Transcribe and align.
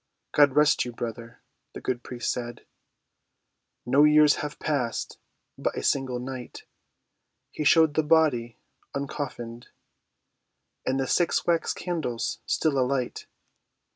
"God 0.31 0.55
rest 0.55 0.83
you, 0.83 0.91
brother," 0.91 1.43
the 1.73 1.79
good 1.79 2.01
priest 2.01 2.31
said, 2.31 2.65
"No 3.85 4.03
years 4.03 4.37
have 4.37 4.57
passed—but 4.57 5.77
a 5.77 5.83
single 5.83 6.17
night." 6.17 6.63
He 7.51 7.63
showed 7.63 7.93
the 7.93 8.01
body 8.01 8.57
uncoffinèd, 8.95 9.67
And 10.87 10.99
the 10.99 11.05
six 11.05 11.45
wax 11.45 11.71
candles 11.75 12.39
still 12.47 12.79
alight. 12.79 13.27